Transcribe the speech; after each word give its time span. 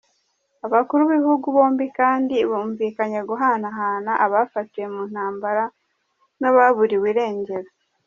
Abakuru 0.67 1.01
b’ibihugu 1.09 1.45
bombi 1.55 1.85
kandi 1.99 2.35
bumvikanye 2.49 3.19
guhanahana 3.29 4.11
abafatiwe 4.25 4.87
mu 4.95 5.03
ntambara 5.11 5.63
n’ababuriwe 6.39 7.07
irengero. 7.13 7.69